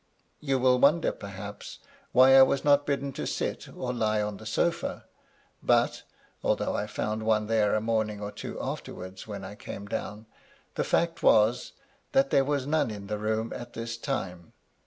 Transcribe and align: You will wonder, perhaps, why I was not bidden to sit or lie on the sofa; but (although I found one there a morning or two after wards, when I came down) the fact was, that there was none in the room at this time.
You 0.39 0.57
will 0.57 0.79
wonder, 0.79 1.11
perhaps, 1.11 1.77
why 2.11 2.35
I 2.35 2.41
was 2.41 2.65
not 2.65 2.87
bidden 2.87 3.13
to 3.13 3.27
sit 3.27 3.69
or 3.69 3.93
lie 3.93 4.19
on 4.19 4.37
the 4.37 4.47
sofa; 4.47 5.05
but 5.61 6.01
(although 6.43 6.75
I 6.75 6.87
found 6.87 7.21
one 7.21 7.45
there 7.45 7.75
a 7.75 7.81
morning 7.81 8.19
or 8.19 8.31
two 8.31 8.59
after 8.59 8.95
wards, 8.95 9.27
when 9.27 9.45
I 9.45 9.53
came 9.53 9.85
down) 9.85 10.25
the 10.73 10.83
fact 10.83 11.21
was, 11.21 11.73
that 12.13 12.31
there 12.31 12.43
was 12.43 12.65
none 12.65 12.89
in 12.89 13.05
the 13.05 13.19
room 13.19 13.53
at 13.53 13.73
this 13.73 13.95
time. 13.95 14.53